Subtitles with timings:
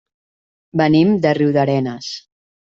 [0.81, 2.11] Venim de Riudarenes.